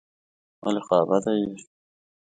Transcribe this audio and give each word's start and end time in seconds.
ولي 0.63 0.81
خوابدی 0.87 1.33
یې؟ 1.43 1.51